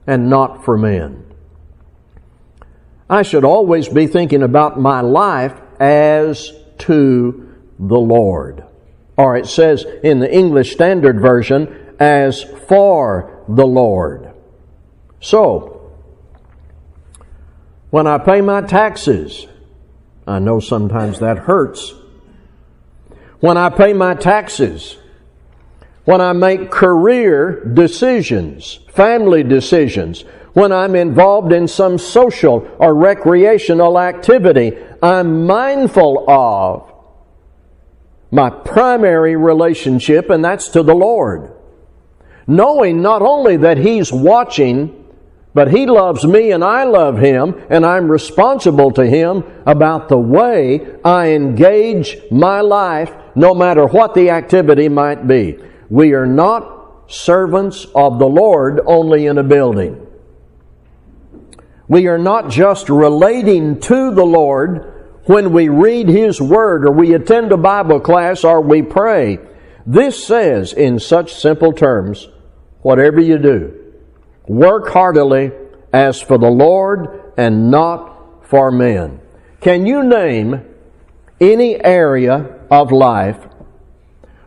and 0.07 0.29
not 0.29 0.63
for 0.63 0.77
men. 0.77 1.23
I 3.09 3.21
should 3.21 3.45
always 3.45 3.87
be 3.87 4.07
thinking 4.07 4.43
about 4.43 4.79
my 4.79 5.01
life 5.01 5.53
as 5.79 6.51
to 6.79 7.55
the 7.79 7.99
Lord. 7.99 8.63
Or 9.17 9.37
it 9.37 9.47
says 9.47 9.85
in 10.03 10.19
the 10.19 10.33
English 10.33 10.73
Standard 10.73 11.19
Version, 11.19 11.86
as 11.99 12.43
for 12.43 13.43
the 13.47 13.65
Lord. 13.65 14.31
So, 15.19 15.91
when 17.89 18.05
I 18.07 18.17
pay 18.17 18.41
my 18.41 18.61
taxes, 18.61 19.47
I 20.27 20.39
know 20.39 20.59
sometimes 20.59 21.19
that 21.19 21.39
hurts. 21.39 21.93
When 23.39 23.57
I 23.57 23.69
pay 23.69 23.93
my 23.93 24.13
taxes, 24.13 24.97
when 26.05 26.21
I 26.21 26.33
make 26.33 26.69
career 26.71 27.63
decisions, 27.65 28.79
family 28.89 29.43
decisions, 29.43 30.23
when 30.53 30.71
I'm 30.71 30.95
involved 30.95 31.51
in 31.51 31.67
some 31.67 31.97
social 31.97 32.67
or 32.79 32.95
recreational 32.95 33.99
activity, 33.99 34.73
I'm 35.01 35.45
mindful 35.45 36.29
of 36.29 36.91
my 38.31 38.49
primary 38.49 39.35
relationship, 39.35 40.29
and 40.29 40.43
that's 40.43 40.69
to 40.69 40.83
the 40.83 40.95
Lord 40.95 41.56
knowing 42.47 43.01
not 43.01 43.21
only 43.21 43.57
that 43.57 43.77
He's 43.77 44.11
watching, 44.11 45.05
but 45.53 45.71
He 45.71 45.85
loves 45.85 46.25
me 46.25 46.51
and 46.51 46.63
I 46.63 46.85
love 46.85 47.19
Him, 47.19 47.61
and 47.69 47.85
I'm 47.85 48.09
responsible 48.09 48.91
to 48.91 49.05
Him 49.05 49.43
about 49.65 50.07
the 50.07 50.17
way 50.17 50.95
I 51.03 51.31
engage 51.31 52.17
my 52.31 52.61
life, 52.61 53.13
no 53.35 53.53
matter 53.53 53.85
what 53.85 54.13
the 54.13 54.29
activity 54.29 54.87
might 54.87 55.27
be. 55.27 55.59
We 55.89 56.13
are 56.13 56.25
not 56.25 57.11
servants 57.11 57.85
of 57.95 58.19
the 58.19 58.27
Lord 58.27 58.81
only 58.85 59.25
in 59.25 59.37
a 59.37 59.43
building. 59.43 60.05
We 61.87 62.07
are 62.07 62.17
not 62.17 62.49
just 62.49 62.89
relating 62.89 63.79
to 63.81 64.13
the 64.13 64.25
Lord 64.25 64.93
when 65.25 65.53
we 65.53 65.69
read 65.69 66.09
His 66.09 66.41
Word 66.41 66.85
or 66.85 66.91
we 66.91 67.13
attend 67.13 67.51
a 67.51 67.57
Bible 67.57 67.99
class 67.99 68.43
or 68.43 68.61
we 68.61 68.81
pray. 68.81 69.39
This 69.85 70.25
says 70.25 70.73
in 70.73 70.99
such 70.99 71.33
simple 71.33 71.71
terms, 71.71 72.27
whatever 72.81 73.19
you 73.19 73.37
do, 73.37 73.93
work 74.47 74.89
heartily 74.89 75.51
as 75.93 76.21
for 76.21 76.37
the 76.37 76.49
Lord 76.49 77.33
and 77.37 77.69
not 77.71 78.45
for 78.47 78.71
men. 78.71 79.19
Can 79.61 79.85
you 79.85 80.03
name 80.03 80.63
any 81.39 81.83
area 81.83 82.59
of 82.69 82.91
life 82.91 83.43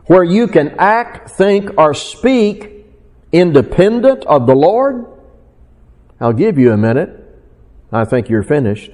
where 0.06 0.24
you 0.24 0.48
can 0.48 0.74
act, 0.78 1.30
think, 1.30 1.70
or 1.78 1.94
speak 1.94 2.86
independent 3.32 4.24
of 4.24 4.46
the 4.46 4.54
Lord? 4.54 5.06
I'll 6.20 6.32
give 6.32 6.58
you 6.58 6.72
a 6.72 6.76
minute. 6.76 7.16
I 7.92 8.04
think 8.04 8.28
you're 8.28 8.42
finished. 8.42 8.90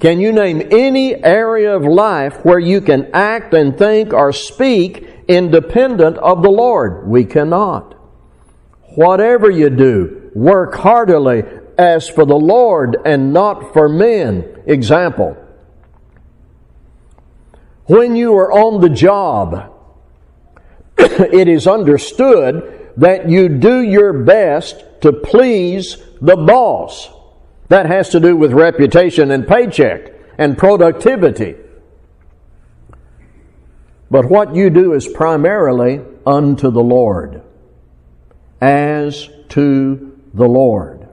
Can 0.00 0.18
you 0.18 0.32
name 0.32 0.66
any 0.70 1.22
area 1.22 1.76
of 1.76 1.84
life 1.84 2.44
where 2.44 2.58
you 2.58 2.80
can 2.80 3.10
act 3.12 3.52
and 3.52 3.76
think 3.76 4.14
or 4.14 4.32
speak 4.32 5.06
independent 5.28 6.16
of 6.18 6.42
the 6.42 6.50
Lord? 6.50 7.06
We 7.06 7.26
cannot. 7.26 7.99
Whatever 8.94 9.50
you 9.50 9.70
do, 9.70 10.30
work 10.34 10.74
heartily 10.74 11.44
as 11.78 12.08
for 12.08 12.24
the 12.26 12.36
Lord 12.36 12.96
and 13.04 13.32
not 13.32 13.72
for 13.72 13.88
men. 13.88 14.62
Example. 14.66 15.36
When 17.86 18.16
you 18.16 18.34
are 18.36 18.52
on 18.52 18.80
the 18.80 18.88
job, 18.88 19.72
it 20.98 21.48
is 21.48 21.66
understood 21.66 22.92
that 22.96 23.28
you 23.28 23.48
do 23.48 23.80
your 23.80 24.12
best 24.12 24.84
to 25.02 25.12
please 25.12 25.96
the 26.20 26.36
boss. 26.36 27.10
That 27.68 27.86
has 27.86 28.08
to 28.10 28.20
do 28.20 28.36
with 28.36 28.52
reputation 28.52 29.30
and 29.30 29.46
paycheck 29.46 30.12
and 30.36 30.58
productivity. 30.58 31.54
But 34.10 34.26
what 34.26 34.56
you 34.56 34.70
do 34.70 34.92
is 34.92 35.06
primarily 35.06 36.00
unto 36.26 36.70
the 36.72 36.82
Lord 36.82 37.42
as 38.60 39.28
to 39.50 40.18
the 40.34 40.48
Lord. 40.48 41.08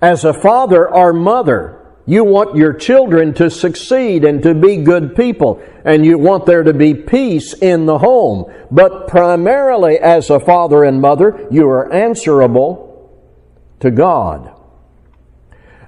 As 0.00 0.24
a 0.24 0.32
father 0.32 0.88
or 0.88 1.12
mother, 1.12 1.76
you 2.06 2.24
want 2.24 2.56
your 2.56 2.72
children 2.72 3.34
to 3.34 3.50
succeed 3.50 4.24
and 4.24 4.42
to 4.42 4.54
be 4.54 4.78
good 4.78 5.14
people, 5.14 5.62
and 5.84 6.04
you 6.04 6.18
want 6.18 6.46
there 6.46 6.62
to 6.62 6.72
be 6.72 6.94
peace 6.94 7.52
in 7.52 7.86
the 7.86 7.98
home. 7.98 8.52
But 8.70 9.08
primarily, 9.08 9.98
as 9.98 10.30
a 10.30 10.40
father 10.40 10.84
and 10.84 11.00
mother, 11.00 11.46
you 11.50 11.68
are 11.68 11.92
answerable 11.92 13.10
to 13.80 13.90
God 13.90 14.54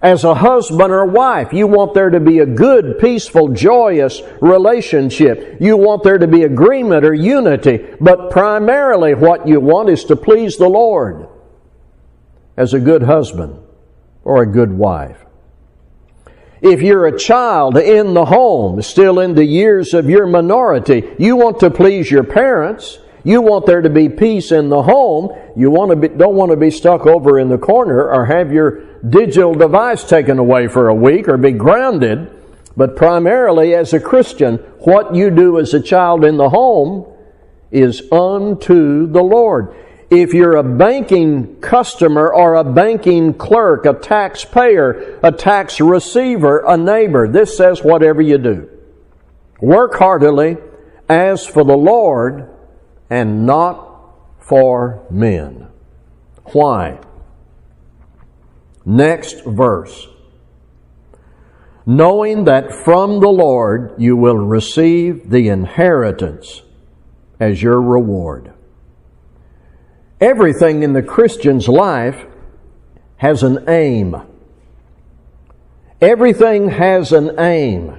as 0.02 0.24
a 0.24 0.34
husband 0.34 0.92
or 0.92 1.06
wife. 1.06 1.52
You 1.52 1.66
want 1.68 1.94
there 1.94 2.10
to 2.10 2.20
be 2.20 2.40
a 2.40 2.46
good, 2.46 2.98
peaceful, 2.98 3.48
joyous 3.48 4.20
relationship. 4.40 5.58
You 5.60 5.76
want 5.76 6.02
there 6.02 6.18
to 6.18 6.26
be 6.26 6.42
agreement 6.42 7.04
or 7.04 7.14
unity. 7.14 7.86
But 8.00 8.30
primarily 8.30 9.14
what 9.14 9.46
you 9.46 9.60
want 9.60 9.88
is 9.88 10.04
to 10.04 10.16
please 10.16 10.56
the 10.56 10.68
Lord 10.68 11.28
as 12.56 12.74
a 12.74 12.80
good 12.80 13.04
husband 13.04 13.58
or 14.24 14.42
a 14.42 14.46
good 14.46 14.72
wife. 14.72 15.24
If 16.60 16.80
you're 16.80 17.06
a 17.06 17.18
child 17.18 17.76
in 17.76 18.14
the 18.14 18.24
home, 18.24 18.82
still 18.82 19.18
in 19.18 19.34
the 19.34 19.44
years 19.44 19.94
of 19.94 20.08
your 20.08 20.26
minority, 20.26 21.12
you 21.18 21.36
want 21.36 21.58
to 21.60 21.70
please 21.70 22.10
your 22.10 22.22
parents. 22.22 22.98
You 23.24 23.40
want 23.40 23.66
there 23.66 23.80
to 23.80 23.90
be 23.90 24.08
peace 24.08 24.50
in 24.50 24.68
the 24.68 24.82
home. 24.82 25.30
You 25.56 25.70
want 25.70 25.90
to 25.90 25.96
be, 25.96 26.08
don't 26.08 26.34
want 26.34 26.50
to 26.50 26.56
be 26.56 26.70
stuck 26.70 27.06
over 27.06 27.38
in 27.38 27.48
the 27.48 27.58
corner 27.58 28.10
or 28.10 28.26
have 28.26 28.52
your 28.52 28.84
digital 29.02 29.54
device 29.54 30.04
taken 30.04 30.38
away 30.38 30.66
for 30.66 30.88
a 30.88 30.94
week 30.94 31.28
or 31.28 31.36
be 31.36 31.52
grounded. 31.52 32.30
But 32.76 32.96
primarily 32.96 33.74
as 33.74 33.92
a 33.92 34.00
Christian, 34.00 34.56
what 34.80 35.14
you 35.14 35.30
do 35.30 35.58
as 35.58 35.74
a 35.74 35.80
child 35.80 36.24
in 36.24 36.36
the 36.36 36.48
home 36.48 37.06
is 37.70 38.02
unto 38.10 39.06
the 39.06 39.22
Lord. 39.22 39.74
If 40.10 40.34
you're 40.34 40.56
a 40.56 40.62
banking 40.62 41.60
customer 41.60 42.32
or 42.32 42.54
a 42.54 42.64
banking 42.64 43.34
clerk, 43.34 43.86
a 43.86 43.94
taxpayer, 43.94 45.18
a 45.22 45.32
tax 45.32 45.80
receiver, 45.80 46.64
a 46.66 46.76
neighbor, 46.76 47.28
this 47.28 47.56
says 47.56 47.82
whatever 47.82 48.20
you 48.20 48.36
do. 48.38 48.68
Work 49.60 49.94
heartily 49.94 50.58
as 51.08 51.46
for 51.46 51.64
the 51.64 51.76
Lord 51.76 52.51
and 53.12 53.44
not 53.44 53.90
for 54.38 55.04
men. 55.10 55.68
Why? 56.52 56.98
Next 58.86 59.44
verse. 59.44 60.08
Knowing 61.84 62.44
that 62.44 62.72
from 62.72 63.20
the 63.20 63.28
Lord 63.28 63.92
you 63.98 64.16
will 64.16 64.38
receive 64.38 65.28
the 65.28 65.48
inheritance 65.48 66.62
as 67.38 67.62
your 67.62 67.82
reward. 67.82 68.54
Everything 70.18 70.82
in 70.82 70.94
the 70.94 71.02
Christian's 71.02 71.68
life 71.68 72.24
has 73.18 73.42
an 73.42 73.68
aim. 73.68 74.16
Everything 76.00 76.70
has 76.70 77.12
an 77.12 77.38
aim. 77.38 77.94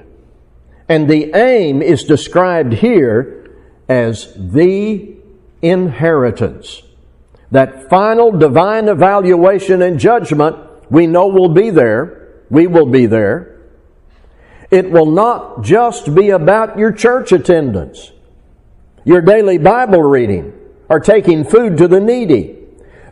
And 0.90 1.08
the 1.08 1.36
aim 1.36 1.84
is 1.84 2.04
described 2.04 2.74
here 2.74 3.43
as 3.88 4.34
the 4.36 5.16
inheritance. 5.62 6.84
That 7.52 7.90
final 7.90 8.32
divine 8.32 8.88
evaluation 8.88 9.82
and 9.82 10.00
judgment 10.00 10.58
we 10.90 11.08
know 11.08 11.28
will 11.28 11.50
be 11.50 11.70
there. 11.72 12.44
We 12.50 12.68
will 12.68 12.86
be 12.86 13.08
there. 13.08 13.62
It 14.70 14.92
will 14.92 15.10
not 15.10 15.64
just 15.64 16.14
be 16.14 16.30
about 16.30 16.78
your 16.78 16.92
church 16.92 17.32
attendance, 17.32 18.12
your 19.04 19.22
daily 19.22 19.58
Bible 19.58 20.02
reading, 20.02 20.54
or 20.90 21.00
taking 21.00 21.46
food 21.46 21.78
to 21.78 21.88
the 21.88 22.00
needy. 22.00 22.60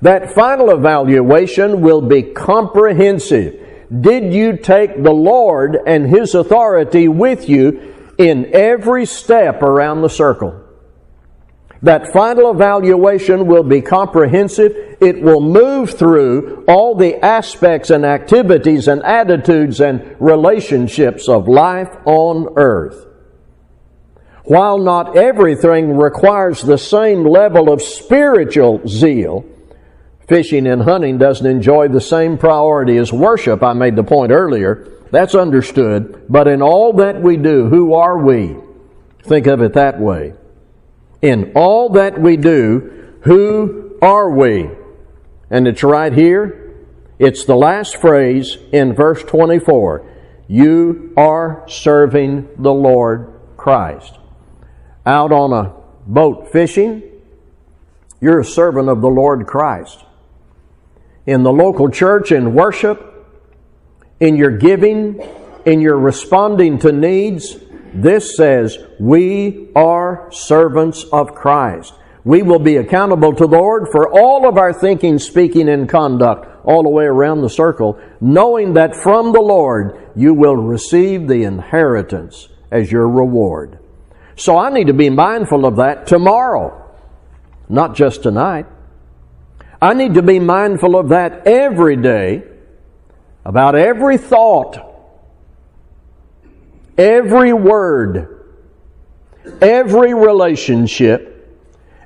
That 0.01 0.31
final 0.31 0.69
evaluation 0.71 1.81
will 1.81 2.01
be 2.01 2.21
comprehensive. 2.21 3.59
Did 4.01 4.33
you 4.33 4.57
take 4.57 5.03
the 5.03 5.11
Lord 5.11 5.77
and 5.85 6.07
His 6.07 6.33
authority 6.33 7.07
with 7.07 7.49
you 7.49 8.13
in 8.17 8.49
every 8.53 9.05
step 9.05 9.61
around 9.61 10.01
the 10.01 10.09
circle? 10.09 10.60
That 11.83 12.13
final 12.13 12.51
evaluation 12.51 13.47
will 13.47 13.63
be 13.63 13.81
comprehensive. 13.81 14.97
It 15.01 15.21
will 15.21 15.41
move 15.41 15.97
through 15.97 16.63
all 16.67 16.93
the 16.95 17.23
aspects 17.25 17.89
and 17.89 18.05
activities 18.05 18.87
and 18.87 19.01
attitudes 19.03 19.81
and 19.81 20.15
relationships 20.19 21.27
of 21.27 21.47
life 21.47 21.89
on 22.05 22.53
earth. 22.55 23.07
While 24.43 24.77
not 24.77 25.17
everything 25.17 25.97
requires 25.97 26.61
the 26.61 26.77
same 26.77 27.25
level 27.25 27.71
of 27.71 27.81
spiritual 27.81 28.81
zeal, 28.87 29.45
fishing 30.27 30.67
and 30.67 30.83
hunting 30.83 31.17
doesn't 31.17 31.45
enjoy 31.45 31.87
the 31.87 32.01
same 32.01 32.37
priority 32.37 32.97
as 32.97 33.11
worship. 33.11 33.63
I 33.63 33.73
made 33.73 33.95
the 33.95 34.03
point 34.03 34.31
earlier. 34.31 34.87
That's 35.09 35.35
understood. 35.35 36.25
But 36.29 36.47
in 36.47 36.61
all 36.61 36.93
that 36.93 37.21
we 37.21 37.37
do, 37.37 37.69
who 37.69 37.93
are 37.95 38.17
we? 38.19 38.55
Think 39.23 39.47
of 39.47 39.61
it 39.61 39.73
that 39.73 39.99
way. 39.99 40.33
In 41.21 41.53
all 41.55 41.89
that 41.89 42.19
we 42.19 42.37
do, 42.37 43.17
who 43.21 43.97
are 44.01 44.29
we? 44.29 44.69
And 45.49 45.67
it's 45.67 45.83
right 45.83 46.13
here. 46.13 46.75
It's 47.19 47.45
the 47.45 47.55
last 47.55 47.97
phrase 47.97 48.57
in 48.71 48.93
verse 48.93 49.21
24. 49.23 50.07
You 50.47 51.13
are 51.15 51.63
serving 51.67 52.49
the 52.57 52.73
Lord 52.73 53.39
Christ 53.57 54.17
out 55.05 55.31
on 55.31 55.53
a 55.53 55.73
boat 56.07 56.51
fishing, 56.51 57.03
you're 58.19 58.39
a 58.39 58.45
servant 58.45 58.89
of 58.89 59.01
the 59.01 59.09
Lord 59.09 59.47
Christ. 59.47 60.03
In 61.25 61.43
the 61.43 61.51
local 61.51 61.89
church, 61.89 62.31
in 62.31 62.53
worship, 62.53 63.07
in 64.19 64.35
your 64.35 64.57
giving, 64.57 65.21
in 65.65 65.81
your 65.81 65.97
responding 65.97 66.79
to 66.79 66.91
needs, 66.91 67.55
this 67.93 68.35
says, 68.35 68.77
we 68.99 69.69
are 69.75 70.29
servants 70.31 71.03
of 71.11 71.33
Christ. 71.33 71.93
We 72.23 72.43
will 72.43 72.59
be 72.59 72.77
accountable 72.77 73.33
to 73.33 73.47
the 73.47 73.57
Lord 73.57 73.87
for 73.91 74.09
all 74.11 74.47
of 74.47 74.57
our 74.57 74.73
thinking, 74.73 75.17
speaking, 75.17 75.67
and 75.69 75.89
conduct 75.89 76.47
all 76.63 76.83
the 76.83 76.89
way 76.89 77.05
around 77.05 77.41
the 77.41 77.49
circle, 77.49 77.99
knowing 78.19 78.73
that 78.73 78.95
from 78.95 79.31
the 79.33 79.41
Lord 79.41 80.11
you 80.15 80.33
will 80.33 80.55
receive 80.55 81.27
the 81.27 81.43
inheritance 81.43 82.47
as 82.69 82.91
your 82.91 83.09
reward. 83.09 83.79
So 84.35 84.57
I 84.57 84.69
need 84.71 84.87
to 84.87 84.93
be 84.93 85.09
mindful 85.09 85.65
of 85.65 85.77
that 85.77 86.05
tomorrow, 86.07 86.91
not 87.67 87.95
just 87.95 88.23
tonight. 88.23 88.67
I 89.81 89.93
need 89.95 90.13
to 90.13 90.21
be 90.21 90.39
mindful 90.39 90.95
of 90.95 91.09
that 91.09 91.47
every 91.47 91.95
day 91.95 92.43
about 93.43 93.75
every 93.75 94.17
thought, 94.17 94.77
every 96.97 97.53
word, 97.53 98.55
every 99.61 100.13
relationship, 100.13 101.31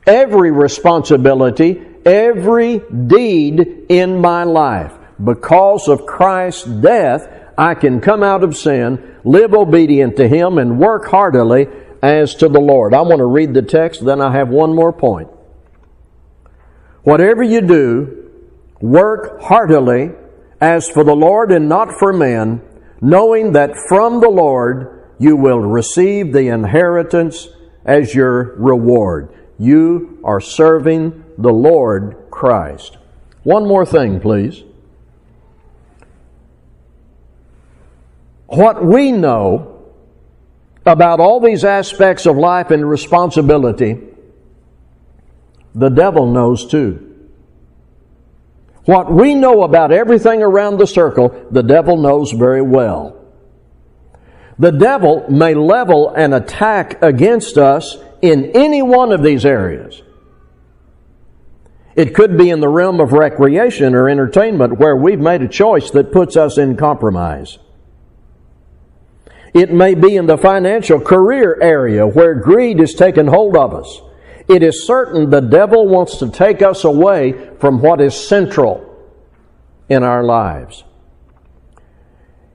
every 0.05 0.51
responsibility, 0.51 1.81
every 2.05 2.79
deed 3.07 3.85
in 3.89 4.19
my 4.19 4.43
life. 4.43 4.93
Because 5.23 5.87
of 5.87 6.05
Christ's 6.05 6.65
death, 6.65 7.27
I 7.57 7.73
can 7.73 8.01
come 8.01 8.21
out 8.21 8.43
of 8.43 8.55
sin, 8.55 9.15
live 9.23 9.53
obedient 9.53 10.17
to 10.17 10.27
Him, 10.27 10.57
and 10.57 10.79
work 10.79 11.05
heartily 11.05 11.67
as 12.01 12.35
to 12.35 12.49
the 12.49 12.59
Lord. 12.59 12.93
I 12.93 13.01
want 13.01 13.19
to 13.19 13.25
read 13.25 13.53
the 13.53 13.61
text, 13.61 14.05
then 14.05 14.21
I 14.21 14.31
have 14.31 14.49
one 14.49 14.75
more 14.75 14.93
point. 14.93 15.29
Whatever 17.03 17.43
you 17.43 17.61
do, 17.61 18.31
work 18.81 19.41
heartily 19.41 20.11
as 20.59 20.89
for 20.89 21.03
the 21.03 21.15
Lord 21.15 21.51
and 21.51 21.69
not 21.69 21.91
for 21.97 22.11
men, 22.11 22.61
knowing 23.01 23.53
that 23.53 23.75
from 23.87 24.19
the 24.21 24.29
Lord 24.29 25.03
you 25.19 25.35
will 25.35 25.59
receive 25.59 26.33
the 26.33 26.47
inheritance 26.47 27.47
as 27.85 28.13
your 28.13 28.55
reward. 28.55 29.33
You 29.57 30.19
are 30.23 30.41
serving 30.41 31.23
the 31.37 31.53
Lord 31.53 32.27
Christ. 32.31 32.97
One 33.43 33.67
more 33.67 33.85
thing, 33.85 34.19
please. 34.19 34.63
What 38.47 38.83
we 38.83 39.11
know 39.11 39.93
about 40.85 41.19
all 41.19 41.39
these 41.39 41.63
aspects 41.63 42.25
of 42.25 42.37
life 42.37 42.71
and 42.71 42.87
responsibility, 42.87 43.99
the 45.73 45.89
devil 45.89 46.31
knows 46.31 46.67
too. 46.67 47.14
What 48.85 49.11
we 49.11 49.33
know 49.33 49.63
about 49.63 49.91
everything 49.91 50.43
around 50.43 50.77
the 50.77 50.87
circle, 50.87 51.47
the 51.51 51.63
devil 51.63 51.97
knows 51.97 52.31
very 52.31 52.61
well. 52.61 53.25
The 54.57 54.71
devil 54.71 55.25
may 55.29 55.53
level 55.53 56.09
an 56.09 56.33
attack 56.33 57.01
against 57.01 57.57
us 57.57 57.97
in 58.21 58.51
any 58.55 58.81
one 58.81 59.11
of 59.11 59.23
these 59.23 59.45
areas. 59.45 60.01
It 61.95 62.13
could 62.13 62.37
be 62.37 62.49
in 62.49 62.59
the 62.59 62.69
realm 62.69 62.99
of 62.99 63.13
recreation 63.13 63.95
or 63.95 64.09
entertainment 64.09 64.77
where 64.77 64.95
we've 64.95 65.19
made 65.19 65.41
a 65.41 65.47
choice 65.47 65.91
that 65.91 66.11
puts 66.11 66.35
us 66.37 66.57
in 66.57 66.75
compromise. 66.75 67.57
It 69.53 69.71
may 69.73 69.95
be 69.95 70.17
in 70.17 70.25
the 70.25 70.37
financial 70.37 70.99
career 70.99 71.57
area 71.61 72.05
where 72.05 72.35
greed 72.35 72.79
has 72.79 72.93
taken 72.93 73.27
hold 73.27 73.55
of 73.55 73.73
us. 73.73 74.01
It 74.47 74.61
is 74.61 74.85
certain 74.85 75.29
the 75.29 75.39
devil 75.39 75.87
wants 75.87 76.17
to 76.17 76.29
take 76.29 76.61
us 76.61 76.83
away 76.83 77.49
from 77.65 77.81
what 77.81 77.99
is 77.99 78.13
central 78.13 78.95
in 79.89 80.03
our 80.03 80.23
lives. 80.23 80.83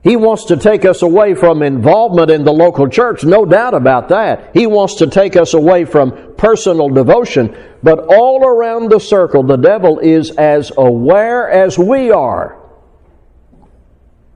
He 0.01 0.15
wants 0.15 0.45
to 0.45 0.55
take 0.55 0.85
us 0.85 1.01
away 1.01 1.35
from 1.35 1.61
involvement 1.61 2.31
in 2.31 2.45
the 2.45 2.53
local 2.53 2.87
church, 2.87 3.25
no 3.25 3.43
doubt 3.43 3.73
about 3.73 4.07
that. 4.07 4.51
He 4.53 4.67
wants 4.67 4.95
to 4.99 5.07
take 5.07 5.35
us 5.35 5.53
away 5.53 5.83
from 5.83 6.35
personal 6.37 6.87
devotion. 6.87 7.53
But 7.83 8.05
all 8.07 8.45
around 8.45 8.89
the 8.89 8.99
circle, 9.01 9.43
the 9.43 9.57
devil 9.57 9.99
is 9.99 10.31
as 10.31 10.71
aware 10.77 11.49
as 11.51 11.77
we 11.77 12.09
are 12.09 12.57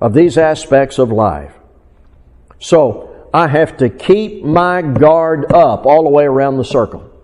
of 0.02 0.14
these 0.14 0.38
aspects 0.38 1.00
of 1.00 1.10
life. 1.10 1.54
So 2.60 3.30
I 3.34 3.48
have 3.48 3.78
to 3.78 3.88
keep 3.90 4.44
my 4.44 4.82
guard 4.82 5.54
up 5.54 5.86
all 5.86 6.04
the 6.04 6.10
way 6.10 6.26
around 6.26 6.58
the 6.58 6.66
circle. 6.66 7.15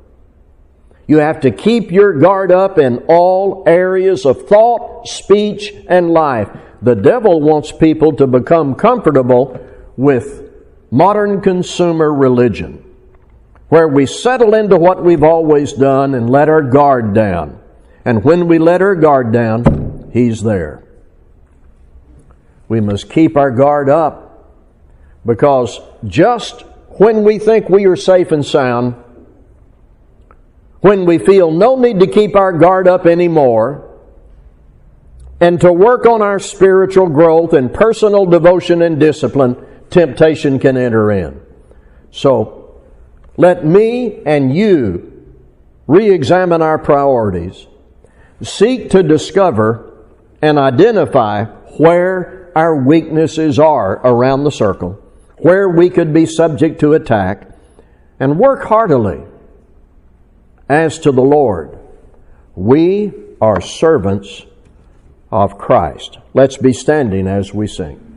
You 1.07 1.17
have 1.17 1.41
to 1.41 1.51
keep 1.51 1.91
your 1.91 2.13
guard 2.13 2.51
up 2.51 2.77
in 2.77 2.99
all 3.07 3.63
areas 3.67 4.25
of 4.25 4.47
thought, 4.47 5.07
speech, 5.07 5.73
and 5.87 6.11
life. 6.11 6.49
The 6.81 6.95
devil 6.95 7.41
wants 7.41 7.71
people 7.71 8.13
to 8.13 8.27
become 8.27 8.75
comfortable 8.75 9.59
with 9.97 10.49
modern 10.89 11.41
consumer 11.41 12.13
religion, 12.13 12.83
where 13.69 13.87
we 13.87 14.05
settle 14.05 14.53
into 14.53 14.77
what 14.77 15.03
we've 15.03 15.23
always 15.23 15.73
done 15.73 16.13
and 16.13 16.29
let 16.29 16.49
our 16.49 16.61
guard 16.61 17.13
down. 17.13 17.59
And 18.03 18.23
when 18.23 18.47
we 18.47 18.57
let 18.57 18.81
our 18.81 18.95
guard 18.95 19.31
down, 19.31 20.09
he's 20.13 20.41
there. 20.41 20.83
We 22.67 22.81
must 22.81 23.09
keep 23.09 23.37
our 23.37 23.51
guard 23.51 23.89
up 23.89 24.31
because 25.25 25.79
just 26.05 26.61
when 26.97 27.23
we 27.23 27.37
think 27.37 27.69
we 27.69 27.85
are 27.85 27.95
safe 27.95 28.31
and 28.31 28.45
sound, 28.45 28.95
when 30.81 31.05
we 31.05 31.17
feel 31.17 31.51
no 31.51 31.75
need 31.75 31.99
to 31.99 32.07
keep 32.07 32.35
our 32.35 32.51
guard 32.51 32.87
up 32.87 33.05
anymore, 33.05 33.87
and 35.39 35.59
to 35.61 35.73
work 35.73 36.05
on 36.05 36.21
our 36.21 36.39
spiritual 36.39 37.07
growth 37.07 37.53
and 37.53 37.73
personal 37.73 38.25
devotion 38.25 38.81
and 38.81 38.99
discipline, 38.99 39.55
temptation 39.89 40.59
can 40.59 40.77
enter 40.77 41.11
in. 41.11 41.41
So, 42.11 42.81
let 43.37 43.65
me 43.65 44.21
and 44.25 44.55
you 44.55 45.11
re 45.87 46.11
examine 46.11 46.61
our 46.61 46.77
priorities. 46.77 47.67
Seek 48.41 48.89
to 48.91 49.03
discover 49.03 50.05
and 50.41 50.57
identify 50.57 51.45
where 51.77 52.51
our 52.55 52.75
weaknesses 52.75 53.59
are 53.59 53.93
around 54.05 54.43
the 54.43 54.51
circle, 54.51 54.93
where 55.37 55.69
we 55.69 55.89
could 55.89 56.13
be 56.13 56.25
subject 56.25 56.79
to 56.79 56.93
attack, 56.93 57.47
and 58.19 58.39
work 58.39 58.63
heartily. 58.63 59.23
As 60.71 60.99
to 60.99 61.11
the 61.11 61.21
Lord, 61.21 61.77
we 62.55 63.11
are 63.41 63.59
servants 63.59 64.45
of 65.29 65.57
Christ. 65.57 66.17
Let's 66.33 66.55
be 66.55 66.71
standing 66.71 67.27
as 67.27 67.53
we 67.53 67.67
sing. 67.67 68.10